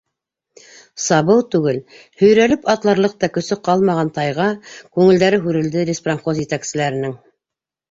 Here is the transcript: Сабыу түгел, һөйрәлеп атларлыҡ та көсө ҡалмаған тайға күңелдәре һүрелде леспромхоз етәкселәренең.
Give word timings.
Сабыу 1.07 1.43
түгел, 1.55 1.77
һөйрәлеп 2.21 2.65
атларлыҡ 2.75 3.13
та 3.25 3.29
көсө 3.37 3.59
ҡалмаған 3.69 4.11
тайға 4.17 4.49
күңелдәре 4.73 5.43
һүрелде 5.47 5.87
леспромхоз 5.93 6.43
етәкселәренең. 6.47 7.17